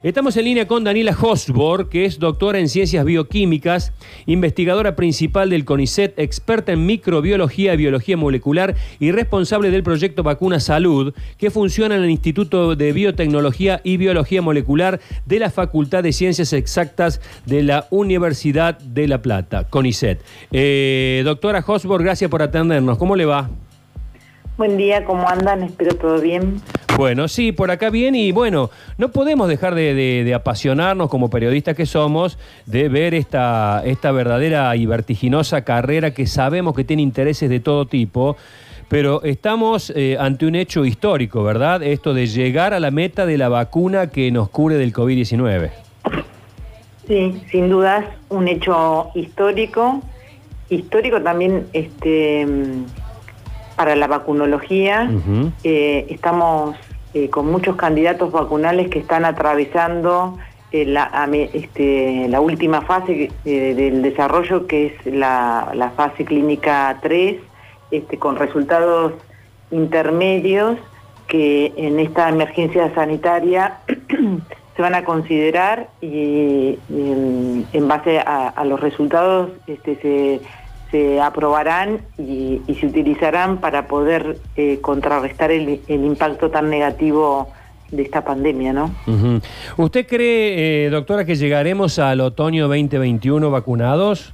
Estamos 0.00 0.36
en 0.36 0.44
línea 0.44 0.68
con 0.68 0.84
Daniela 0.84 1.10
Hosborg, 1.20 1.88
que 1.88 2.04
es 2.04 2.20
doctora 2.20 2.60
en 2.60 2.68
ciencias 2.68 3.04
bioquímicas, 3.04 3.92
investigadora 4.26 4.94
principal 4.94 5.50
del 5.50 5.64
CONICET, 5.64 6.16
experta 6.20 6.70
en 6.70 6.86
microbiología 6.86 7.74
y 7.74 7.78
biología 7.78 8.16
molecular 8.16 8.76
y 9.00 9.10
responsable 9.10 9.72
del 9.72 9.82
proyecto 9.82 10.22
Vacuna 10.22 10.60
Salud, 10.60 11.14
que 11.36 11.50
funciona 11.50 11.96
en 11.96 12.04
el 12.04 12.10
Instituto 12.10 12.76
de 12.76 12.92
Biotecnología 12.92 13.80
y 13.82 13.96
Biología 13.96 14.40
Molecular 14.40 15.00
de 15.26 15.40
la 15.40 15.50
Facultad 15.50 16.04
de 16.04 16.12
Ciencias 16.12 16.52
Exactas 16.52 17.20
de 17.44 17.64
la 17.64 17.88
Universidad 17.90 18.78
de 18.78 19.08
La 19.08 19.20
Plata, 19.20 19.64
CONICET. 19.64 20.22
Eh, 20.52 21.22
doctora 21.24 21.64
Hosborg, 21.66 22.04
gracias 22.04 22.30
por 22.30 22.40
atendernos. 22.40 22.98
¿Cómo 22.98 23.16
le 23.16 23.24
va? 23.24 23.50
Buen 24.56 24.76
día, 24.76 25.04
¿cómo 25.04 25.28
andan? 25.28 25.64
Espero 25.64 25.96
todo 25.96 26.20
bien. 26.20 26.62
Bueno, 26.98 27.28
sí, 27.28 27.52
por 27.52 27.70
acá 27.70 27.90
bien 27.90 28.16
y 28.16 28.32
bueno, 28.32 28.70
no 28.96 29.12
podemos 29.12 29.46
dejar 29.46 29.76
de, 29.76 30.32
apasionarnos 30.34 31.08
como 31.08 31.30
periodistas 31.30 31.76
que 31.76 31.86
somos, 31.86 32.40
de 32.66 32.88
ver 32.88 33.14
esta, 33.14 33.82
esta 33.84 34.10
verdadera 34.10 34.74
y 34.74 34.84
vertiginosa 34.84 35.62
carrera 35.62 36.12
que 36.12 36.26
sabemos 36.26 36.74
que 36.74 36.82
tiene 36.82 37.02
intereses 37.02 37.48
de 37.48 37.60
todo 37.60 37.86
tipo. 37.86 38.36
Pero 38.88 39.22
estamos 39.22 39.92
eh, 39.94 40.16
ante 40.18 40.44
un 40.44 40.56
hecho 40.56 40.84
histórico, 40.84 41.44
¿verdad? 41.44 41.84
Esto 41.84 42.14
de 42.14 42.26
llegar 42.26 42.74
a 42.74 42.80
la 42.80 42.90
meta 42.90 43.26
de 43.26 43.38
la 43.38 43.48
vacuna 43.48 44.08
que 44.08 44.32
nos 44.32 44.48
cure 44.48 44.74
del 44.74 44.92
COVID-19. 44.92 45.70
Sí, 47.06 47.40
sin 47.52 47.68
dudas, 47.70 48.06
un 48.28 48.48
hecho 48.48 49.10
histórico. 49.14 50.02
Histórico 50.68 51.22
también 51.22 51.68
este, 51.72 52.44
para 53.76 53.94
la 53.94 54.08
vacunología. 54.08 55.08
Eh, 55.62 56.06
estamos 56.10 56.74
eh, 57.18 57.30
con 57.30 57.50
muchos 57.50 57.74
candidatos 57.74 58.30
vacunales 58.30 58.88
que 58.90 59.00
están 59.00 59.24
atravesando 59.24 60.38
eh, 60.70 60.84
la, 60.84 61.28
este, 61.52 62.28
la, 62.28 62.40
última 62.40 62.82
fase 62.82 63.32
del 63.44 64.02
desarrollo, 64.02 64.68
que 64.68 64.86
es 64.86 65.06
la, 65.06 65.92
fase 65.96 66.24
clínica 66.24 66.96
3, 67.02 67.36
este, 67.90 68.18
con 68.18 68.36
resultados 68.36 69.14
intermedios 69.72 70.78
que 71.26 71.72
en 71.76 71.98
esta 71.98 72.28
emergencia 72.28 72.94
sanitaria 72.94 73.80
se 74.76 74.82
van 74.82 74.94
a 74.94 75.04
considerar 75.04 75.88
y, 76.00 76.78
en, 76.88 77.88
base 77.88 78.20
a, 78.20 78.64
los 78.64 78.78
resultados 78.78 79.50
este, 79.66 79.96
se 79.96 80.40
se 80.90 81.20
aprobarán 81.20 82.00
y, 82.16 82.60
se 82.80 82.86
utilizarán 82.86 83.58
para 83.58 83.86
poder 83.86 84.38
eh, 84.56 84.78
contrarrestar 84.80 85.50
el, 85.50 85.80
impacto 85.88 86.50
tan 86.50 86.70
negativo 86.70 87.50
de 87.90 88.02
esta 88.02 88.24
pandemia, 88.24 88.72
¿no? 88.72 88.90
¿Usted 89.76 90.06
cree, 90.06 90.86
eh, 90.86 90.90
doctora, 90.90 91.24
que 91.24 91.36
llegaremos 91.36 91.98
al 91.98 92.20
otoño 92.20 92.68
2021 92.68 93.50
vacunados? 93.50 94.32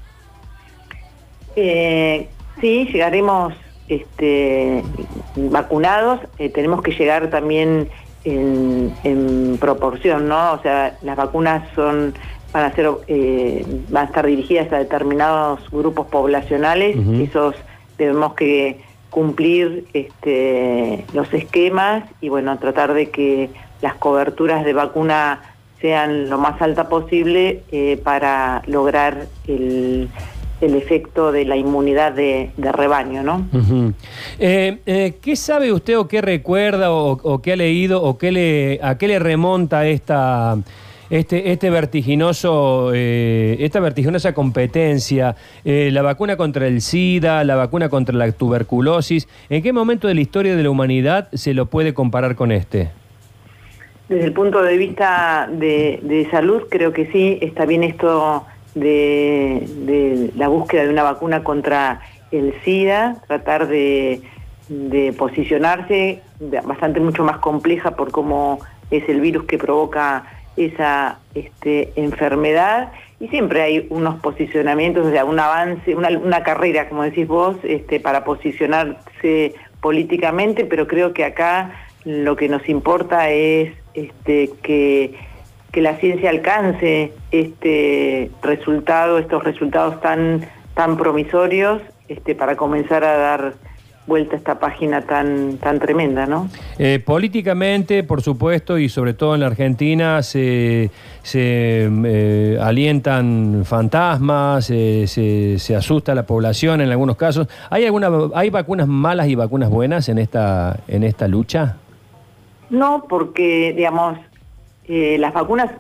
Eh, 1.56 2.28
sí, 2.60 2.88
llegaremos 2.92 3.54
este, 3.88 4.82
vacunados. 5.36 6.20
tenemos 6.52 6.82
que 6.82 6.92
llegar 6.92 7.30
también 7.30 7.88
en, 8.24 8.92
en 9.04 9.58
proporción, 9.60 10.28
¿no? 10.28 10.54
O 10.54 10.62
sea, 10.62 10.96
las 11.02 11.16
vacunas 11.16 11.62
son 11.74 12.14
van 12.54 12.66
a 12.66 12.74
ser 12.74 12.88
eh, 13.08 13.66
van 13.90 14.04
a 14.04 14.06
estar 14.06 14.24
dirigidas 14.24 14.72
a 14.72 14.78
determinados 14.78 15.58
grupos 15.72 16.06
poblacionales. 16.06 16.96
Esos 17.20 17.56
debemos 17.98 18.34
que 18.34 18.78
cumplir 19.10 19.86
este, 19.92 21.04
los 21.12 21.32
esquemas 21.34 22.04
y 22.20 22.28
bueno 22.28 22.56
tratar 22.58 22.94
de 22.94 23.10
que 23.10 23.50
las 23.82 23.94
coberturas 23.94 24.64
de 24.64 24.72
vacuna 24.72 25.40
sean 25.80 26.30
lo 26.30 26.38
más 26.38 26.62
alta 26.62 26.88
posible 26.88 27.62
eh, 27.72 28.00
para 28.02 28.62
lograr 28.66 29.26
el, 29.48 30.08
efecto 30.60 31.30
de 31.30 31.44
la 31.44 31.56
inmunidad 31.56 32.12
de, 32.12 32.50
rebaño, 32.56 33.22
¿no? 33.22 33.46
Eh, 34.38 35.18
¿Qué 35.20 35.36
sabe 35.36 35.70
usted 35.70 35.98
o 35.98 36.08
qué 36.08 36.22
recuerda 36.22 36.90
o, 36.90 37.42
qué 37.42 37.52
ha 37.52 37.56
leído 37.56 38.02
o 38.02 38.16
qué 38.16 38.32
le, 38.32 38.80
a 38.82 38.96
qué 38.96 39.08
le 39.08 39.18
remonta 39.18 39.86
esta 39.86 40.56
este, 41.14 41.52
este 41.52 41.70
vertiginoso, 41.70 42.90
eh, 42.92 43.58
esta 43.60 43.78
vertiginosa 43.78 44.34
competencia, 44.34 45.36
eh, 45.64 45.90
la 45.92 46.02
vacuna 46.02 46.36
contra 46.36 46.66
el 46.66 46.80
SIDA, 46.80 47.44
la 47.44 47.54
vacuna 47.54 47.88
contra 47.88 48.16
la 48.16 48.32
tuberculosis, 48.32 49.28
¿en 49.48 49.62
qué 49.62 49.72
momento 49.72 50.08
de 50.08 50.14
la 50.14 50.20
historia 50.20 50.56
de 50.56 50.62
la 50.64 50.70
humanidad 50.70 51.28
se 51.32 51.54
lo 51.54 51.66
puede 51.66 51.94
comparar 51.94 52.34
con 52.34 52.50
este? 52.50 52.90
Desde 54.08 54.24
el 54.24 54.32
punto 54.32 54.60
de 54.64 54.76
vista 54.76 55.48
de, 55.52 56.26
salud, 56.32 56.62
creo 56.68 56.92
que 56.92 57.06
sí, 57.12 57.38
está 57.40 57.64
bien 57.64 57.84
esto 57.84 58.44
de, 58.74 60.32
la 60.34 60.48
búsqueda 60.48 60.82
de 60.82 60.90
una 60.90 61.04
vacuna 61.04 61.44
contra 61.44 62.00
el 62.32 62.54
SIDA, 62.64 63.18
tratar 63.28 63.68
de, 63.68 64.20
de 64.68 65.12
posicionarse, 65.12 66.22
bastante 66.66 66.98
mucho 66.98 67.22
más 67.22 67.38
compleja 67.38 67.92
por 67.94 68.10
cómo 68.10 68.58
es 68.90 69.08
el 69.08 69.20
virus 69.20 69.44
que 69.44 69.58
provoca 69.58 70.24
esa 70.56 71.18
este, 71.34 71.92
enfermedad 71.96 72.92
y 73.20 73.28
siempre 73.28 73.62
hay 73.62 73.86
unos 73.90 74.20
posicionamientos, 74.20 75.06
o 75.06 75.10
sea, 75.10 75.24
un 75.24 75.38
avance, 75.38 75.94
una, 75.94 76.42
carrera, 76.42 76.88
como 76.88 77.04
decís 77.04 77.26
vos, 77.26 77.56
este, 77.62 78.00
para 78.00 78.24
posicionarse 78.24 79.54
políticamente, 79.80 80.64
pero 80.64 80.86
creo 80.86 81.12
que 81.12 81.24
acá 81.24 81.72
lo 82.04 82.36
que 82.36 82.48
nos 82.48 82.68
importa 82.68 83.30
es 83.30 83.72
este, 83.94 84.50
que, 84.62 85.14
que 85.72 85.80
la 85.80 85.96
ciencia 85.96 86.30
alcance 86.30 87.12
este 87.30 88.30
resultado, 88.42 89.18
estos 89.18 89.42
resultados 89.42 90.00
tan, 90.00 90.46
tan 90.74 90.96
promisorios, 90.96 91.80
este, 92.08 92.34
para 92.34 92.56
comenzar 92.56 93.04
a 93.04 93.16
dar 93.16 93.54
vuelta 94.06 94.34
a 94.34 94.38
esta 94.38 94.58
página 94.58 95.02
tan, 95.02 95.56
tan 95.58 95.78
tremenda, 95.78 96.26
¿no? 96.26 96.48
Eh, 96.78 97.02
políticamente, 97.04 98.02
por 98.02 98.20
supuesto, 98.20 98.78
y 98.78 98.88
sobre 98.88 99.14
todo 99.14 99.34
en 99.34 99.40
la 99.40 99.46
Argentina, 99.46 100.22
se, 100.22 100.90
se 101.22 101.88
eh, 101.88 102.58
alientan 102.60 103.62
fantasmas, 103.64 104.66
se, 104.66 105.06
se, 105.06 105.76
asusta 105.76 106.14
la 106.14 106.26
población 106.26 106.80
en 106.80 106.90
algunos 106.90 107.16
casos. 107.16 107.48
¿Hay 107.70 107.86
alguna, 107.86 108.10
hay 108.34 108.50
vacunas 108.50 108.86
malas 108.86 109.28
y 109.28 109.34
vacunas 109.34 109.70
buenas 109.70 110.08
en 110.08 110.18
esta, 110.18 110.80
en 110.86 111.02
esta 111.02 111.26
lucha? 111.26 111.76
No, 112.68 113.06
porque, 113.08 113.72
digamos, 113.74 114.18
eh, 114.86 115.16
las 115.18 115.32
vacunas 115.32 115.70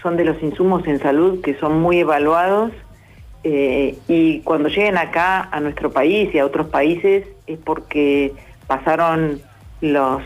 son 0.00 0.16
de 0.16 0.24
los 0.24 0.42
insumos 0.42 0.86
en 0.86 1.00
salud 1.00 1.40
que 1.42 1.54
son 1.58 1.80
muy 1.80 1.98
evaluados 1.98 2.72
eh, 3.46 3.94
y 4.08 4.40
cuando 4.40 4.70
lleguen 4.70 4.96
acá 4.96 5.50
a 5.52 5.60
nuestro 5.60 5.92
país 5.92 6.34
y 6.34 6.38
a 6.38 6.46
otros 6.46 6.68
países 6.68 7.26
es 7.46 7.58
porque 7.58 8.32
pasaron 8.66 9.42
los, 9.82 10.22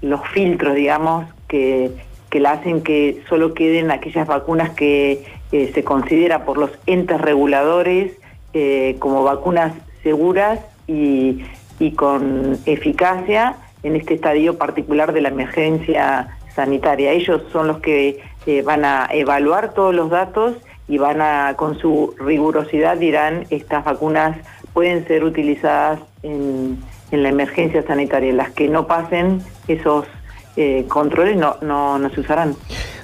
los 0.00 0.26
filtros, 0.28 0.74
digamos, 0.74 1.26
que, 1.48 1.90
que 2.30 2.40
la 2.40 2.52
hacen 2.52 2.82
que 2.82 3.22
solo 3.28 3.52
queden 3.52 3.90
aquellas 3.90 4.26
vacunas 4.26 4.70
que 4.70 5.22
eh, 5.52 5.70
se 5.74 5.84
considera 5.84 6.46
por 6.46 6.56
los 6.56 6.70
entes 6.86 7.20
reguladores 7.20 8.12
eh, 8.54 8.96
como 9.00 9.22
vacunas 9.22 9.74
seguras 10.02 10.58
y, 10.86 11.44
y 11.78 11.92
con 11.92 12.58
eficacia 12.64 13.56
en 13.82 13.96
este 13.96 14.14
estadio 14.14 14.56
particular 14.56 15.12
de 15.12 15.20
la 15.20 15.28
emergencia 15.28 16.38
sanitaria. 16.54 17.12
Ellos 17.12 17.42
son 17.52 17.66
los 17.66 17.80
que 17.80 18.22
van 18.64 18.84
a 18.84 19.08
evaluar 19.12 19.72
todos 19.72 19.94
los 19.94 20.10
datos 20.10 20.56
y 20.88 20.98
van 20.98 21.20
a, 21.20 21.54
con 21.56 21.78
su 21.78 22.14
rigurosidad 22.18 22.96
dirán, 22.96 23.46
estas 23.50 23.84
vacunas 23.84 24.36
pueden 24.72 25.06
ser 25.06 25.24
utilizadas 25.24 26.00
en, 26.22 26.78
la 27.10 27.28
emergencia 27.28 27.82
sanitaria. 27.86 28.32
Las 28.32 28.50
que 28.52 28.68
no 28.68 28.86
pasen 28.86 29.42
esos 29.68 30.06
eh, 30.56 30.86
controles 30.88 31.36
no, 31.36 31.56
no, 31.60 32.10
se 32.10 32.20
usarán. 32.20 32.56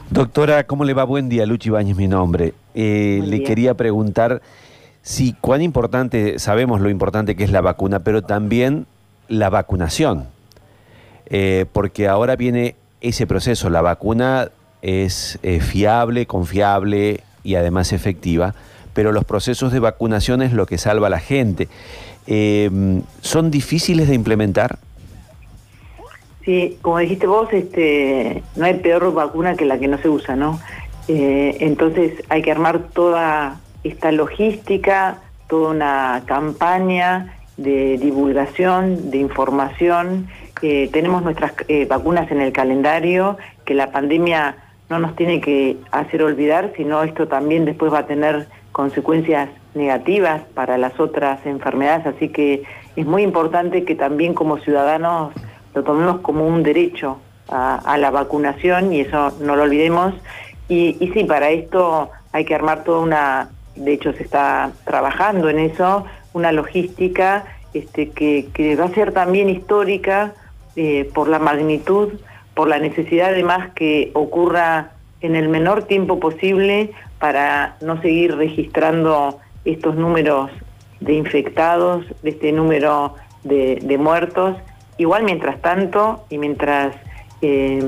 Doctora, 0.09 0.65
¿cómo 0.65 0.85
le 0.85 0.95
va? 0.95 1.05
Buen 1.05 1.29
día, 1.29 1.45
Luchi 1.45 1.69
Bañez, 1.69 1.95
mi 1.95 2.09
nombre. 2.09 2.55
Eh, 2.75 3.21
le 3.23 3.43
quería 3.43 3.75
preguntar 3.75 4.41
si 5.03 5.35
cuán 5.35 5.61
importante, 5.61 6.39
sabemos 6.39 6.81
lo 6.81 6.89
importante 6.89 7.37
que 7.37 7.45
es 7.45 7.53
la 7.53 7.61
vacuna, 7.61 8.01
pero 8.01 8.23
también 8.23 8.87
la 9.29 9.51
vacunación. 9.51 10.29
Eh, 11.27 11.67
porque 11.75 12.09
ahora 12.09 12.35
viene 12.37 12.77
ese 13.03 13.27
proceso, 13.27 13.69
la 13.69 13.83
vacuna 13.83 14.49
es 14.81 15.39
fiable, 15.61 16.25
confiable, 16.25 17.21
y 17.43 17.55
además 17.55 17.93
efectiva, 17.93 18.55
pero 18.95 19.13
los 19.13 19.25
procesos 19.25 19.73
de 19.73 19.81
vacunación 19.81 20.43
es 20.43 20.53
lo 20.53 20.67
que 20.67 20.79
salva 20.79 21.07
a 21.07 21.11
la 21.11 21.21
gente. 21.21 21.69
Eh, 22.27 23.01
¿Son 23.23 23.51
difíciles 23.51 24.09
de 24.09 24.15
implementar? 24.15 24.79
Sí, 26.45 26.79
como 26.83 26.99
dijiste 26.99 27.27
vos, 27.27 27.49
este, 27.53 28.43
no 28.57 28.67
hay 28.67 28.75
peor 28.75 29.13
vacuna 29.15 29.55
que 29.57 29.65
la 29.65 29.79
que 29.79 29.89
no 29.89 29.99
se 29.99 30.09
usa, 30.09 30.37
¿no? 30.37 30.61
Eh, 31.09 31.57
entonces 31.61 32.13
hay 32.29 32.43
que 32.43 32.51
armar 32.51 32.89
toda 32.93 33.61
esta 33.83 34.13
logística, 34.13 35.19
toda 35.49 35.71
una 35.71 36.23
campaña 36.27 37.35
de 37.57 37.97
divulgación, 37.99 39.11
de 39.11 39.19
información. 39.19 40.29
Eh, 40.61 40.91
tenemos 40.93 41.23
nuestras 41.23 41.53
vacunas 41.89 42.31
en 42.31 42.41
el 42.41 42.53
calendario, 42.53 43.39
que 43.65 43.75
la 43.75 43.91
pandemia 43.91 44.57
no 44.89 44.99
nos 44.99 45.17
tiene 45.17 45.41
que 45.41 45.77
hacer 45.91 46.23
olvidar, 46.23 46.73
sino 46.77 47.03
esto 47.03 47.29
también 47.29 47.65
después 47.65 47.93
va 47.93 48.01
a 48.01 48.07
tener 48.07 48.49
consecuencias 48.73 49.51
negativas 49.75 50.43
para 50.55 50.79
las 50.79 50.99
otras 50.99 51.45
enfermedades, 51.47 52.07
así 52.07 52.31
que 52.31 52.63
es 52.97 53.07
muy 53.07 53.23
importante 53.23 53.85
que 53.85 53.95
también 53.95 54.35
como 54.35 54.59
ciudadanos 54.59 55.33
lo 55.75 55.85
tomemos 55.85 56.21
como 56.21 56.47
un 56.47 56.63
derecho 56.63 57.19
a, 57.49 57.97
la 57.99 58.11
vacunación 58.11 58.93
y 58.93 59.01
eso 59.01 59.33
no 59.41 59.57
lo 59.57 59.63
olvidemos. 59.63 60.15
Y, 60.69 60.95
sí, 61.15 61.25
para 61.25 61.51
esto 61.51 62.11
hay 62.33 62.45
que 62.45 62.55
armar 62.55 62.85
toda 62.85 63.01
una, 63.01 63.51
de 63.75 63.95
hecho 63.95 64.13
se 64.13 64.23
está 64.23 64.71
trabajando 64.85 65.49
en 65.49 65.59
eso, 65.59 66.05
una 66.35 66.53
logística 66.53 67.45
este, 67.73 68.11
que, 68.11 68.49
que 68.53 68.77
va 68.77 68.85
a 68.85 68.91
ser 68.91 69.13
también 69.13 69.49
histórica 69.49 70.35
eh, 70.77 71.11
por 71.15 71.29
la 71.29 71.39
magnitud, 71.39 72.13
por 72.59 72.67
la 72.67 72.81
necesidad 72.81 73.29
además 73.29 73.71
que 73.77 74.11
ocurra 74.15 74.91
en 75.21 75.37
el 75.37 75.49
menor 75.49 75.85
tiempo 75.85 76.19
posible 76.19 76.91
para 77.21 77.77
no 77.81 78.03
seguir 78.03 78.35
registrando 78.35 79.39
estos 79.65 79.95
números 79.95 80.51
de 80.99 81.13
infectados, 81.13 82.05
de 82.25 82.31
este 82.31 82.51
número 82.51 83.15
de, 83.45 83.97
muertos. 84.01 84.57
Igual 84.97 85.23
mientras 85.23 85.63
tanto 85.63 86.25
y 86.31 86.39
mientras 86.39 86.97
eh, 87.43 87.81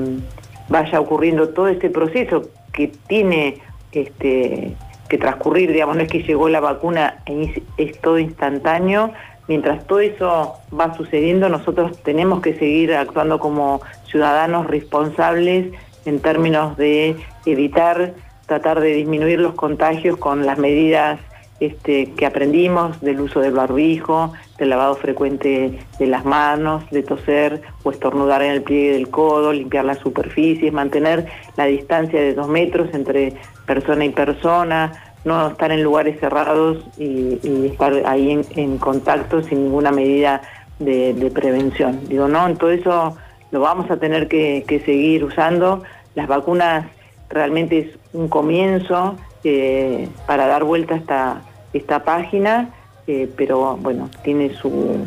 vaya 0.69 1.01
ocurriendo 1.01 1.49
todo 1.49 1.67
este 1.67 1.89
proceso 1.89 2.43
que 2.71 2.93
tiene 3.09 3.57
este, 3.91 4.73
que 5.09 5.17
transcurrir, 5.17 5.73
digamos, 5.73 5.97
no 5.97 6.03
es 6.03 6.07
que 6.07 6.23
llegó 6.23 6.47
la 6.47 6.61
vacuna 6.61 7.17
es 7.25 7.99
todo 7.99 8.19
instantáneo, 8.19 9.11
mientras 9.47 9.85
todo 9.87 9.99
eso 9.99 10.55
va 10.77 10.95
sucediendo, 10.95 11.49
nosotros 11.49 12.01
tenemos 12.03 12.41
que 12.41 12.53
seguir 12.53 12.93
actuando 12.93 13.39
como 13.39 13.81
ciudadanos 14.05 14.67
responsables 14.67 15.73
en 16.05 16.19
términos 16.19 16.77
de 16.77 17.15
evitar, 17.45 18.13
tratar 18.45 18.79
de 18.79 18.93
disminuir 18.93 19.39
los 19.39 19.53
contagios 19.53 20.17
con 20.17 20.45
las 20.45 20.57
medidas 20.57 21.19
este, 21.61 22.11
que 22.13 22.25
aprendimos 22.25 22.99
del 23.01 23.21
uso 23.21 23.39
del 23.39 23.53
barbijo, 23.53 24.33
del 24.57 24.69
lavado 24.71 24.95
frecuente 24.95 25.79
de 25.99 26.07
las 26.07 26.25
manos, 26.25 26.89
de 26.89 27.03
toser 27.03 27.61
o 27.83 27.91
estornudar 27.91 28.41
en 28.41 28.51
el 28.51 28.63
pliegue 28.63 28.93
del 28.93 29.09
codo, 29.09 29.53
limpiar 29.53 29.85
las 29.85 29.99
superficies, 29.99 30.73
mantener 30.73 31.27
la 31.57 31.65
distancia 31.65 32.19
de 32.19 32.33
dos 32.33 32.47
metros 32.47 32.89
entre 32.93 33.35
persona 33.67 34.05
y 34.05 34.09
persona, 34.09 35.10
no 35.23 35.49
estar 35.49 35.71
en 35.71 35.83
lugares 35.83 36.19
cerrados 36.19 36.77
y, 36.97 37.39
estar 37.65 37.93
ahí 38.05 38.43
en, 38.55 38.77
contacto 38.77 39.43
sin 39.43 39.65
ninguna 39.65 39.91
medida 39.91 40.41
de, 40.79 41.31
prevención. 41.33 41.99
Digo, 42.07 42.27
no, 42.27 42.47
en 42.47 42.57
todo 42.57 42.71
eso 42.71 43.17
lo 43.51 43.59
vamos 43.59 43.91
a 43.91 43.97
tener 43.97 44.27
que, 44.27 44.81
seguir 44.85 45.23
usando. 45.23 45.83
Las 46.15 46.27
vacunas 46.27 46.85
realmente 47.29 47.79
es 47.79 47.87
un 48.13 48.27
comienzo 48.27 49.15
eh, 49.43 50.09
para 50.25 50.47
dar 50.47 50.63
vuelta 50.63 50.95
a 50.95 50.97
esta, 50.97 51.41
esta 51.73 52.03
página, 52.03 52.69
eh, 53.07 53.29
pero 53.37 53.77
bueno, 53.77 54.09
tiene 54.23 54.53
su, 54.55 55.05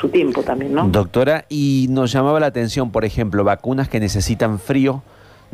su 0.00 0.08
tiempo 0.08 0.42
también, 0.42 0.74
¿no? 0.74 0.88
Doctora, 0.88 1.44
y 1.48 1.86
nos 1.90 2.12
llamaba 2.12 2.40
la 2.40 2.46
atención, 2.46 2.90
por 2.90 3.04
ejemplo, 3.04 3.44
vacunas 3.44 3.88
que 3.88 4.00
necesitan 4.00 4.58
frío 4.58 5.02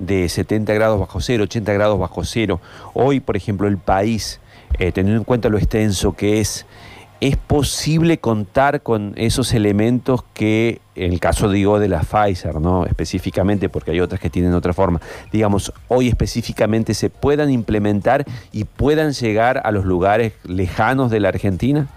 de 0.00 0.28
70 0.28 0.74
grados 0.74 0.98
bajo 0.98 1.20
cero, 1.20 1.44
80 1.44 1.72
grados 1.72 1.98
bajo 1.98 2.24
cero. 2.24 2.60
Hoy, 2.94 3.20
por 3.20 3.36
ejemplo, 3.36 3.68
el 3.68 3.78
país, 3.78 4.40
eh, 4.78 4.90
teniendo 4.90 5.20
en 5.20 5.24
cuenta 5.24 5.48
lo 5.48 5.58
extenso 5.58 6.14
que 6.14 6.40
es, 6.40 6.66
¿es 7.20 7.36
posible 7.36 8.18
contar 8.18 8.82
con 8.82 9.12
esos 9.16 9.52
elementos 9.52 10.24
que, 10.34 10.80
en 10.96 11.12
el 11.12 11.20
caso 11.20 11.50
digo 11.50 11.78
de 11.78 11.88
la 11.88 12.00
Pfizer, 12.00 12.60
¿no? 12.60 12.86
específicamente, 12.86 13.68
porque 13.68 13.92
hay 13.92 14.00
otras 14.00 14.20
que 14.20 14.30
tienen 14.30 14.54
otra 14.54 14.72
forma, 14.72 15.00
digamos, 15.30 15.72
hoy 15.88 16.08
específicamente 16.08 16.94
se 16.94 17.10
puedan 17.10 17.50
implementar 17.50 18.24
y 18.52 18.64
puedan 18.64 19.12
llegar 19.12 19.60
a 19.64 19.70
los 19.70 19.84
lugares 19.84 20.32
lejanos 20.44 21.10
de 21.10 21.20
la 21.20 21.28
Argentina? 21.28 21.88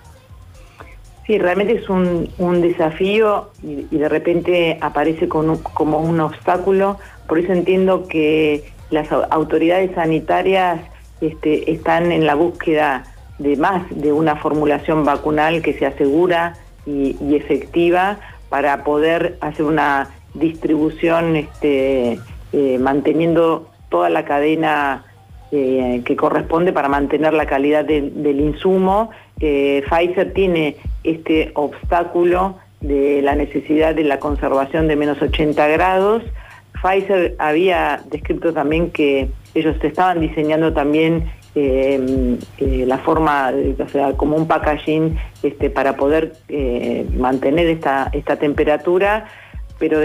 Sí, 1.25 1.37
realmente 1.37 1.75
es 1.75 1.89
un, 1.89 2.61
desafío 2.61 3.49
y, 3.63 3.95
de 3.95 4.09
repente 4.09 4.77
aparece 4.81 5.29
como 5.29 5.99
un 5.99 6.19
obstáculo 6.19 6.97
por 7.27 7.39
eso 7.39 7.53
entiendo 7.53 8.07
que 8.07 8.63
las 8.89 9.11
autoridades 9.11 9.91
sanitarias 9.95 10.81
este, 11.21 11.71
están 11.71 12.11
en 12.11 12.25
la 12.25 12.35
búsqueda 12.35 13.03
de 13.39 13.55
más 13.57 13.83
de 13.89 14.11
una 14.11 14.35
formulación 14.35 15.03
vacunal 15.03 15.61
que 15.61 15.73
sea 15.73 15.91
segura 15.97 16.55
y, 16.85 17.15
efectiva 17.35 18.19
para 18.49 18.83
poder 18.83 19.37
hacer 19.41 19.65
una 19.65 20.09
distribución 20.33 21.35
este, 21.35 22.19
eh, 22.51 22.77
manteniendo 22.79 23.69
toda 23.89 24.09
la 24.09 24.25
cadena 24.25 25.05
eh, 25.51 26.01
que 26.05 26.15
corresponde 26.15 26.73
para 26.73 26.89
mantener 26.89 27.33
la 27.33 27.45
calidad 27.45 27.85
del 27.85 28.39
insumo. 28.39 29.11
Eh, 29.39 29.83
Pfizer 29.87 30.33
tiene 30.33 30.77
este 31.03 31.51
obstáculo 31.53 32.57
de 32.81 33.21
la 33.21 33.35
necesidad 33.35 33.95
de 33.95 34.03
la 34.03 34.19
conservación 34.19 34.87
de 34.87 34.95
menos 34.95 35.21
80 35.21 35.67
grados, 35.67 36.23
Pfizer 36.83 37.35
había 37.39 38.03
descrito 38.11 38.53
también 38.53 38.91
que 38.91 39.29
ellos 39.55 39.75
estaban 39.81 40.19
diseñando 40.19 40.73
también 40.73 41.31
eh, 41.55 42.37
eh, 42.57 42.83
la 42.85 42.97
forma, 42.97 43.53
o 43.79 43.89
sea, 43.89 44.13
como 44.13 44.35
un 44.35 44.47
packaging 44.47 45.17
este, 45.43 45.69
para 45.69 45.95
poder 45.95 46.33
eh, 46.49 47.07
mantener 47.17 47.67
esta, 47.67 48.09
esta 48.11 48.35
temperatura, 48.35 49.27
pero 49.79 49.99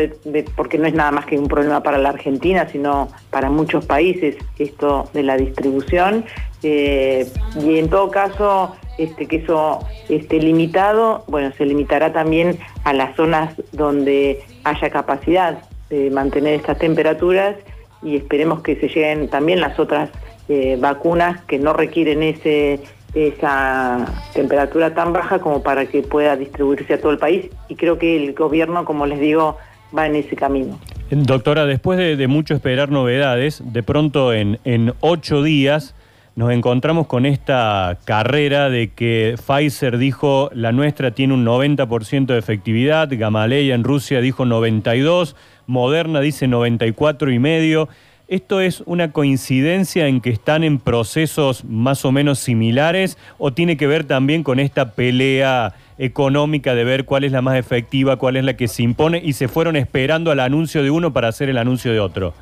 porque 0.57 0.79
no 0.79 0.87
es 0.87 0.95
nada 0.95 1.11
más 1.11 1.27
que 1.27 1.39
un 1.39 1.49
problema 1.49 1.83
para 1.83 1.99
la 1.99 2.11
Argentina, 2.11 2.69
sino 2.69 3.09
para 3.31 3.51
muchos 3.51 3.87
países 3.87 4.37
esto 4.59 5.09
de 5.13 5.23
la 5.23 5.37
distribución. 5.37 6.25
y 6.63 7.79
en 7.79 7.89
todo 7.89 8.11
caso, 8.11 8.77
este, 8.99 9.27
que 9.27 9.37
eso 9.37 9.87
esté 10.09 10.41
limitado, 10.41 11.25
bueno, 11.29 11.53
se 11.57 11.65
limitará 11.65 12.13
también 12.13 12.59
a 12.85 12.93
las 12.93 13.15
zonas 13.15 13.55
donde 13.73 14.43
haya 14.65 14.91
capacidad 14.91 15.68
de 15.91 16.11
mantener 16.11 16.55
estas 16.55 16.79
temperaturas 16.79 17.57
y 18.03 18.17
esperemos 18.17 18.63
que 18.63 18.77
se 18.77 18.89
lleguen 18.89 19.29
también 19.29 19.61
las 19.61 19.79
otras 19.79 20.11
eh, 20.49 20.77
vacunas 20.81 21.43
que 21.45 21.59
no 21.59 21.73
requieren 21.73 22.23
ese 22.23 22.81
esa 23.15 24.05
temperatura 24.35 24.95
tan 24.95 25.13
baja 25.13 25.39
como 25.39 25.63
para 25.63 25.87
que 25.87 26.03
pueda 26.03 26.37
distribuirse 26.37 26.95
a 26.95 27.01
todo 27.01 27.13
el 27.13 27.19
país 27.19 27.47
y 27.69 27.75
creo 27.75 27.99
que 27.99 28.17
el 28.17 28.35
gobierno, 28.35 28.85
como 28.85 29.07
les 29.07 29.19
digo, 29.19 29.57
va 29.97 30.07
en 30.07 30.17
ese 30.17 30.37
camino. 30.37 30.79
Doctora, 31.11 31.65
después 31.65 31.99
de, 31.99 32.29
mucho 32.29 32.55
esperar 32.55 32.91
novedades, 32.91 33.63
de 33.65 33.83
pronto 33.83 34.35
en, 34.35 34.59
en 34.65 34.93
ocho 35.01 35.43
días 35.43 35.95
nos 36.37 36.53
encontramos 36.53 37.07
con 37.07 37.27
esta 37.27 37.99
carrera 38.05 38.69
de 38.69 38.93
que 38.93 39.35
Pfizer 39.45 39.99
dijo 39.99 40.51
la 40.53 40.71
nuestra 40.71 41.11
tiene 41.13 41.35
un 41.35 41.45
90% 41.45 42.27
de 42.27 42.39
efectividad, 42.39 43.09
Gamaleya 43.11 43.75
en 43.75 43.85
Rusia 43.85 44.21
dijo 44.21 44.45
92, 44.45 45.35
Moderna 45.69 46.21
dice 46.21 46.49
94 46.49 47.31
y 47.31 47.39
medio. 47.39 47.91
¿Esto 48.27 48.61
es 48.61 48.83
una 48.87 49.13
coincidencia 49.13 50.07
en 50.07 50.23
que 50.23 50.31
están 50.31 50.65
en 50.65 50.79
procesos 50.79 51.65
más 51.65 52.07
o 52.07 52.13
menos 52.13 52.39
similares 52.39 53.19
o 53.37 53.53
tiene 53.53 53.77
que 53.77 53.87
ver 53.87 54.05
también 54.05 54.43
con 54.43 54.61
esta 54.61 54.93
pelea 54.93 55.75
económica 55.99 56.75
de 56.75 56.85
ver 56.85 57.05
cuál 57.05 57.25
es 57.25 57.33
la 57.33 57.43
más 57.43 57.57
efectiva, 57.57 58.17
cuál 58.17 58.37
es 58.37 58.45
la 58.45 58.57
que 58.57 58.67
se 58.67 58.83
impone 58.83 59.21
y 59.23 59.35
se 59.35 59.47
fueron 59.47 59.77
esperando 59.77 60.31
al 60.31 60.41
anuncio 60.41 60.83
de 60.83 60.91
uno 60.91 61.13
para 61.13 61.29
hacer 61.29 61.51
el 61.51 61.59
anuncio 61.59 61.93
de 61.93 62.01
otro? 62.01 62.33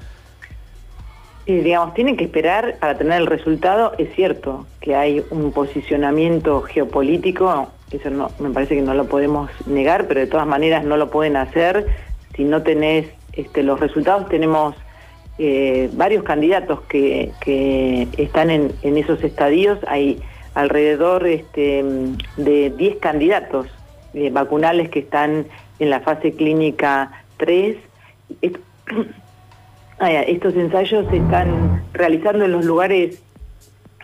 digamos, 1.46 1.94
tienen 1.94 2.16
que 2.16 2.24
esperar 2.24 2.76
para 2.80 2.98
tener 2.98 3.20
el 3.20 3.26
resultado. 3.26 3.92
Es 3.98 4.12
cierto 4.14 4.66
que 4.80 4.96
hay 4.96 5.24
un 5.30 5.52
posicionamiento 5.52 6.62
geopolítico, 6.62 7.70
eso 7.90 8.10
no, 8.10 8.30
me 8.40 8.50
parece 8.50 8.74
que 8.74 8.82
no 8.82 8.94
lo 8.94 9.06
podemos 9.06 9.48
negar, 9.66 10.08
pero 10.08 10.20
de 10.20 10.26
todas 10.26 10.46
maneras 10.46 10.84
no 10.84 10.96
lo 10.96 11.08
pueden 11.10 11.36
hacer. 11.36 11.86
Si 12.36 12.44
no 12.44 12.62
tenés 12.62 13.06
este, 13.32 13.62
los 13.62 13.80
resultados, 13.80 14.28
tenemos 14.28 14.74
eh, 15.38 15.90
varios 15.92 16.24
candidatos 16.24 16.80
que, 16.82 17.32
están 18.16 18.50
en, 18.50 18.72
esos 18.82 19.22
estadios. 19.22 19.78
Hay 19.86 20.20
alrededor 20.54 21.26
este, 21.26 21.84
de 22.36 22.70
10 22.70 22.96
candidatos 22.96 23.66
eh, 24.14 24.30
vacunales 24.30 24.88
que 24.88 25.00
están 25.00 25.46
en 25.78 25.90
la 25.90 26.00
fase 26.00 26.32
clínica 26.32 27.24
3. 27.38 27.76
Ah, 29.98 30.10
estos 30.12 30.54
ensayos 30.56 31.06
se 31.08 31.16
están 31.16 31.82
realizando 31.94 32.44
en 32.44 32.52
los 32.52 32.66
lugares 32.66 33.22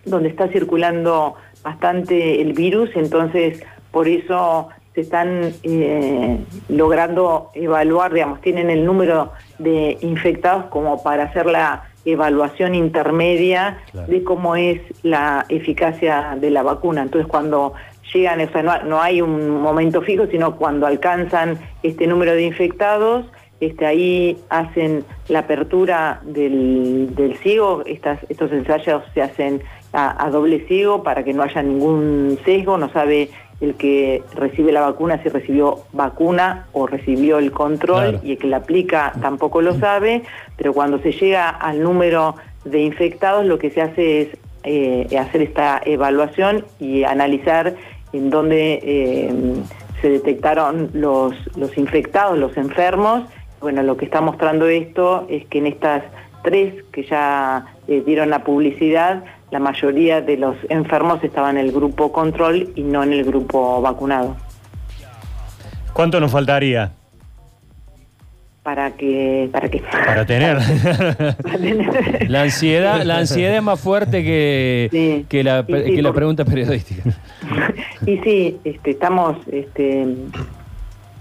donde 0.07 0.31
está 0.31 0.49
circulando 0.49 1.35
bastante 1.63 2.41
el 2.41 2.55
virus, 2.55 2.89
entonces 2.95 3.63
por 3.91 4.09
eso 4.09 4.71
se 4.95 5.01
están 5.01 5.53
eh, 5.63 6.39
logrando 6.69 7.51
evaluar, 7.55 8.13
digamos, 8.13 8.41
tienen 8.41 8.71
el 8.71 8.85
número 8.85 9.33
de 9.59 9.99
infectados 10.03 10.67
como 10.67 11.03
para 11.03 11.25
hacer 11.25 11.47
la 11.47 11.85
evaluación 12.05 12.75
intermedia 12.75 13.79
de 14.07 14.25
cómo 14.25 14.57
es 14.57 14.81
la 15.03 15.47
eficacia 15.49 16.37
de 16.41 16.51
la 16.51 16.63
vacuna. 16.63 17.03
Entonces 17.03 17.29
cuando 17.29 17.75
llegan, 18.13 18.41
o 18.41 18.51
sea, 18.51 18.83
no 18.85 19.01
hay 19.01 19.23
un 19.23 19.63
momento 19.63 20.03
fijo, 20.03 20.27
sino 20.27 20.57
cuando 20.57 20.87
alcanzan 20.87 21.59
este 21.83 22.07
número 22.07 22.33
de 22.33 22.43
infectados, 22.43 23.27
este, 23.61 23.87
ahí 23.87 24.37
hacen 24.51 25.05
la 25.29 25.41
apertura 25.41 26.21
del, 26.25 27.15
del 27.15 27.37
ciego, 27.39 27.83
estas, 27.87 28.19
estos 28.29 28.51
ensayos 28.51 29.05
se 29.15 29.23
hacen 29.23 29.63
a, 29.93 30.31
doble 30.31 30.67
ciego 30.67 31.03
para 31.03 31.23
que 31.23 31.33
no 31.33 31.43
haya 31.43 31.63
ningún 31.63 32.39
sesgo, 32.45 32.79
no 32.79 32.89
sabe 32.91 33.31
el 33.63 33.77
que 33.77 34.23
recibe 34.35 34.73
la 34.73 34.81
vacuna 34.81 35.23
si 35.23 35.29
recibió 35.29 35.85
vacuna 35.93 36.67
o 36.73 36.87
recibió 36.87 37.39
el 37.39 37.53
control 37.53 38.21
y 38.25 38.33
el 38.33 38.39
que 38.39 38.49
la 38.49 38.59
aplica 38.59 39.13
tampoco 39.23 39.63
lo 39.63 39.75
sabe, 39.79 40.23
pero 40.57 40.75
cuando 40.75 40.99
se 40.99 41.13
llega 41.13 41.49
al 41.49 41.81
número 41.81 42.35
de 42.65 42.81
infectados 42.81 43.47
lo 43.47 43.59
que 43.59 43.71
se 43.71 43.81
hace 43.81 44.23
es 44.23 44.29
eh, 44.65 45.17
hacer 45.17 45.43
esta 45.43 45.81
evaluación 45.85 46.65
y 46.81 47.05
analizar 47.05 47.75
en 48.13 48.31
dónde 48.31 48.81
eh, 48.83 49.33
se 50.01 50.11
detectaron 50.11 50.91
los, 50.93 51.35
los 51.57 51.79
infectados, 51.79 52.37
los 52.39 52.57
enfermos. 52.57 53.23
Bueno, 53.61 53.83
lo 53.85 53.97
que 53.97 54.05
está 54.05 54.21
mostrando 54.21 54.67
esto 54.67 55.27
es 55.29 55.47
que 55.47 55.59
en 55.59 55.69
estas 55.69 56.03
tres 56.43 56.75
que 56.93 57.05
ya 57.05 57.67
eh, 57.87 58.03
dieron 58.05 58.31
la 58.31 58.43
publicidad, 58.43 59.25
la 59.53 59.59
mayoría 59.59 60.23
de 60.23 60.39
los 60.39 60.57
enfermos 60.71 61.23
estaban 61.23 61.59
en 61.59 61.67
el 61.67 61.73
grupo 61.73 62.11
control 62.11 62.73
y 62.75 62.83
no 62.83 63.03
en 63.03 63.13
el 63.13 63.23
grupo 63.23 63.83
vacunado. 63.83 64.35
¿Cuánto 65.93 66.19
nos 66.19 66.33
faltaría? 66.33 66.93
para 68.63 68.93
que 68.93 69.49
para 69.53 69.69
que 69.69 69.81
para 70.07 70.25
tener, 70.25 70.59
la 72.29 72.43
ansiedad 72.43 73.03
la 73.03 73.19
ansiedad 73.19 73.57
es 73.57 73.63
más 73.63 73.81
fuerte 73.81 74.23
que, 74.23 75.25
que, 75.29 75.43
la, 75.43 75.67
que 75.67 76.01
la 76.01 76.13
pregunta 76.13 76.45
periodística. 76.45 77.03
Y 78.07 78.19
sí 78.19 78.59
este, 78.65 78.93
estamos 78.93 79.37
este, 79.51 80.07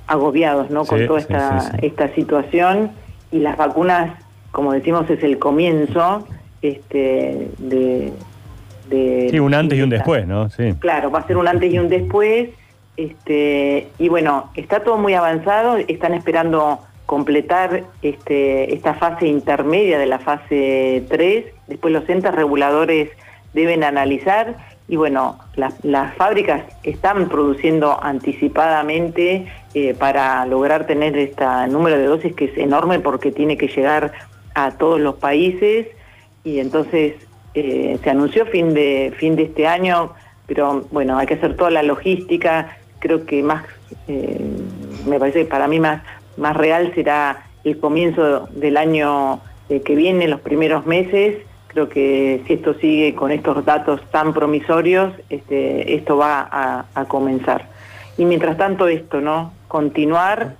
agobiados 0.07 0.69
no 0.69 0.85
con 0.85 1.05
toda 1.07 1.19
esta 1.19 1.71
esta 1.81 2.13
situación 2.13 2.91
y 3.31 3.39
las 3.39 3.57
vacunas 3.57 4.19
como 4.51 4.73
decimos 4.73 5.09
es 5.09 5.23
el 5.23 5.39
comienzo 5.39 6.27
este 6.61 7.49
de, 7.57 8.11
de 8.89 9.27
sí 9.29 9.39
un 9.39 9.53
antes 9.53 9.77
y 9.77 9.81
un 9.81 9.89
después 9.89 10.27
no 10.27 10.49
sí. 10.49 10.73
Claro 10.79 11.11
va 11.11 11.19
a 11.19 11.27
ser 11.27 11.37
un 11.37 11.47
antes 11.47 11.73
y 11.73 11.79
un 11.79 11.89
después 11.89 12.49
este 12.97 13.87
y 13.97 14.09
bueno 14.09 14.51
está 14.55 14.81
todo 14.81 14.97
muy 14.97 15.13
avanzado 15.13 15.77
están 15.77 16.13
esperando 16.13 16.79
completar 17.11 17.83
este, 18.01 18.73
esta 18.73 18.93
fase 18.93 19.27
intermedia 19.27 19.99
de 19.99 20.05
la 20.05 20.17
fase 20.17 21.03
3, 21.09 21.45
después 21.67 21.93
los 21.93 22.07
entes 22.07 22.33
reguladores 22.33 23.09
deben 23.53 23.83
analizar 23.83 24.55
y 24.87 24.95
bueno, 24.95 25.37
las 25.55 26.15
fábricas 26.15 26.63
están 26.83 27.27
produciendo 27.27 28.01
anticipadamente 28.01 29.45
eh, 29.73 29.93
para 29.93 30.45
lograr 30.45 30.87
tener 30.87 31.17
este 31.17 31.43
número 31.69 31.97
de 31.97 32.05
dosis 32.05 32.33
que 32.33 32.45
es 32.45 32.57
enorme 32.57 33.01
porque 33.01 33.33
tiene 33.33 33.57
que 33.57 33.67
llegar 33.67 34.13
a 34.55 34.71
todos 34.77 35.01
los 35.01 35.15
países 35.15 35.87
y 36.43 36.59
entonces 36.59 37.15
eh, 37.53 37.99
se 38.01 38.09
anunció 38.09 38.45
fin 38.45 38.73
de, 38.73 39.13
fin 39.17 39.35
de 39.35 39.43
este 39.43 39.67
año, 39.67 40.13
pero 40.47 40.85
bueno, 40.91 41.17
hay 41.17 41.27
que 41.27 41.33
hacer 41.33 41.55
toda 41.55 41.69
la 41.69 41.83
logística, 41.83 42.77
creo 42.99 43.25
que 43.25 43.43
más, 43.43 43.63
eh, 44.07 44.39
me 45.05 45.19
parece 45.19 45.39
que 45.39 45.45
para 45.45 45.67
mí 45.67 45.79
más, 45.79 46.01
más 46.37 46.55
real 46.55 46.91
será 46.95 47.45
el 47.63 47.77
comienzo 47.77 48.47
del 48.51 48.77
año 48.77 49.41
eh, 49.69 49.81
que 49.81 49.95
viene, 49.95 50.27
los 50.27 50.39
primeros 50.41 50.85
meses. 50.85 51.37
Creo 51.67 51.87
que 51.87 52.41
si 52.47 52.53
esto 52.53 52.73
sigue 52.75 53.15
con 53.15 53.31
estos 53.31 53.63
datos 53.63 54.01
tan 54.11 54.33
promisorios, 54.33 55.13
este, 55.29 55.95
esto 55.95 56.17
va 56.17 56.85
a, 56.93 57.05
comenzar. 57.05 57.69
Y 58.17 58.25
mientras 58.25 58.57
tanto 58.57 58.89
esto, 58.89 59.21
¿no? 59.21 59.53
Continuar 59.69 60.55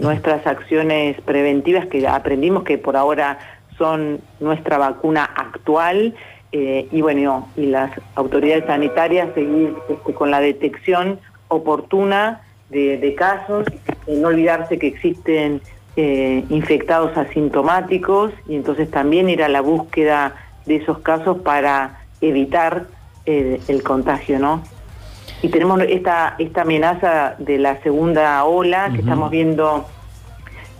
nuestras 0.00 0.44
acciones 0.44 1.20
preventivas 1.20 1.86
que 1.86 2.08
aprendimos 2.08 2.64
que 2.64 2.78
por 2.78 2.96
ahora 2.96 3.38
son 3.78 4.20
nuestra 4.40 4.78
vacuna 4.78 5.24
actual 5.24 6.14
eh, 6.52 6.88
y 6.90 7.02
bueno, 7.02 7.48
y 7.56 7.66
las 7.66 7.90
autoridades 8.14 8.64
sanitarias 8.66 9.28
seguir 9.34 9.74
este, 9.88 10.14
con 10.14 10.30
la 10.30 10.40
detección 10.40 11.18
oportuna 11.48 12.42
de, 12.70 13.14
casos, 13.16 13.66
no 14.08 14.28
olvidarse 14.28 14.78
que 14.78 14.88
existen 14.88 15.60
eh, 15.96 16.44
infectados 16.50 17.16
asintomáticos 17.16 18.32
y 18.48 18.56
entonces 18.56 18.90
también 18.90 19.28
ir 19.28 19.42
a 19.42 19.48
la 19.48 19.60
búsqueda 19.60 20.34
de 20.66 20.76
esos 20.76 20.98
casos 20.98 21.38
para 21.38 22.00
evitar 22.20 22.86
eh, 23.24 23.60
el 23.68 23.82
contagio, 23.82 24.38
¿no? 24.38 24.62
Y 25.42 25.48
tenemos 25.48 25.80
esta, 25.82 26.34
esta 26.38 26.62
amenaza 26.62 27.36
de 27.38 27.58
la 27.58 27.80
segunda 27.82 28.42
ola 28.44 28.90
que 28.92 29.00
estamos 29.00 29.30
viendo 29.30 29.86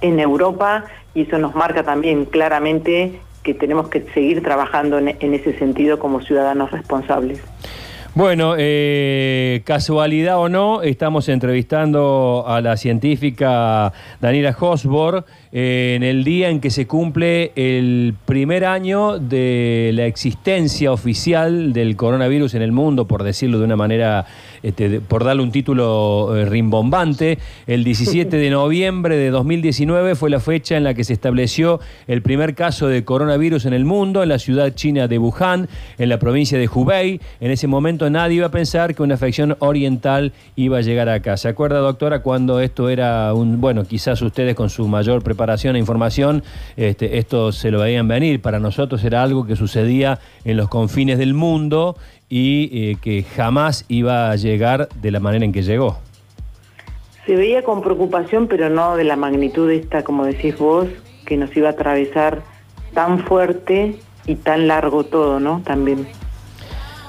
en 0.00 0.18
Europa 0.18 0.84
y 1.16 1.22
eso 1.22 1.38
nos 1.38 1.54
marca 1.54 1.82
también 1.82 2.26
claramente 2.26 3.18
que 3.42 3.54
tenemos 3.54 3.88
que 3.88 4.02
seguir 4.12 4.42
trabajando 4.42 4.98
en 4.98 5.34
ese 5.34 5.58
sentido 5.58 5.98
como 5.98 6.20
ciudadanos 6.20 6.70
responsables. 6.70 7.42
Bueno, 8.16 8.54
eh, 8.56 9.60
casualidad 9.66 10.38
o 10.38 10.48
no, 10.48 10.80
estamos 10.80 11.28
entrevistando 11.28 12.44
a 12.46 12.62
la 12.62 12.78
científica 12.78 13.92
Daniela 14.22 14.56
Hosborg 14.58 15.26
eh, 15.52 15.92
en 15.96 16.02
el 16.02 16.24
día 16.24 16.48
en 16.48 16.60
que 16.62 16.70
se 16.70 16.86
cumple 16.86 17.52
el 17.56 18.14
primer 18.24 18.64
año 18.64 19.18
de 19.18 19.90
la 19.92 20.06
existencia 20.06 20.92
oficial 20.92 21.74
del 21.74 21.94
coronavirus 21.96 22.54
en 22.54 22.62
el 22.62 22.72
mundo, 22.72 23.06
por 23.06 23.22
decirlo 23.22 23.58
de 23.58 23.66
una 23.66 23.76
manera, 23.76 24.24
este, 24.66 25.00
por 25.00 25.22
darle 25.22 25.44
un 25.44 25.52
título 25.52 26.36
eh, 26.36 26.44
rimbombante. 26.44 27.38
El 27.68 27.84
17 27.84 28.36
de 28.36 28.50
noviembre 28.50 29.16
de 29.16 29.30
2019 29.30 30.16
fue 30.16 30.28
la 30.28 30.40
fecha 30.40 30.76
en 30.76 30.82
la 30.82 30.92
que 30.92 31.04
se 31.04 31.12
estableció 31.12 31.78
el 32.08 32.20
primer 32.20 32.56
caso 32.56 32.88
de 32.88 33.04
coronavirus 33.04 33.66
en 33.66 33.74
el 33.74 33.84
mundo, 33.84 34.24
en 34.24 34.28
la 34.28 34.40
ciudad 34.40 34.74
china 34.74 35.06
de 35.06 35.18
Wuhan, 35.20 35.68
en 35.98 36.08
la 36.08 36.18
provincia 36.18 36.58
de 36.58 36.66
Hubei. 36.66 37.20
En 37.38 37.52
ese 37.52 37.68
momento 37.68 38.10
nadie 38.10 38.38
iba 38.38 38.46
a 38.46 38.50
pensar 38.50 38.96
que 38.96 39.04
una 39.04 39.14
afección 39.14 39.56
oriental 39.60 40.32
iba 40.56 40.78
a 40.78 40.80
llegar 40.80 41.08
acá. 41.10 41.36
¿Se 41.36 41.46
acuerda, 41.46 41.78
doctora, 41.78 42.22
cuando 42.22 42.58
esto 42.58 42.88
era 42.88 43.32
un, 43.34 43.60
bueno, 43.60 43.84
quizás 43.84 44.20
ustedes 44.20 44.56
con 44.56 44.68
su 44.68 44.88
mayor 44.88 45.22
preparación 45.22 45.76
e 45.76 45.78
información, 45.78 46.42
este, 46.76 47.18
esto 47.18 47.52
se 47.52 47.70
lo 47.70 47.78
veían 47.78 48.08
venir. 48.08 48.42
Para 48.42 48.58
nosotros 48.58 49.04
era 49.04 49.22
algo 49.22 49.46
que 49.46 49.54
sucedía 49.54 50.18
en 50.44 50.56
los 50.56 50.68
confines 50.68 51.18
del 51.18 51.34
mundo 51.34 51.96
y 52.28 52.70
eh, 52.72 52.96
que 53.00 53.22
jamás 53.22 53.84
iba 53.88 54.30
a 54.30 54.36
llegar 54.36 54.88
de 55.00 55.10
la 55.10 55.20
manera 55.20 55.44
en 55.44 55.52
que 55.52 55.62
llegó. 55.62 55.98
Se 57.24 57.34
veía 57.34 57.62
con 57.62 57.82
preocupación, 57.82 58.46
pero 58.46 58.68
no 58.68 58.96
de 58.96 59.04
la 59.04 59.16
magnitud 59.16 59.70
esta, 59.70 60.04
como 60.04 60.24
decís 60.24 60.56
vos, 60.58 60.88
que 61.24 61.36
nos 61.36 61.56
iba 61.56 61.68
a 61.68 61.72
atravesar 61.72 62.42
tan 62.94 63.18
fuerte 63.18 63.96
y 64.26 64.36
tan 64.36 64.68
largo 64.68 65.04
todo, 65.04 65.40
¿no? 65.40 65.60
También. 65.64 66.06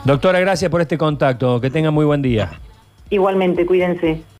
Doctora, 0.05 0.39
gracias 0.39 0.71
por 0.71 0.81
este 0.81 0.97
contacto. 0.97 1.62
Que 1.62 1.69
tenga 1.69 1.91
muy 1.91 2.05
buen 2.05 2.21
día. 2.21 2.59
Igualmente, 3.09 3.65
cuídense. 3.65 4.21